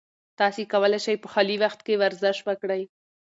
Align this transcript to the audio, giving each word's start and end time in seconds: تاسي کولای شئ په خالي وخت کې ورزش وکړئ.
تاسي 0.39 0.63
کولای 0.73 0.99
شئ 1.05 1.15
په 1.23 1.27
خالي 1.33 1.55
وخت 1.63 1.79
کې 1.85 1.99
ورزش 2.01 2.37
وکړئ. 2.47 2.81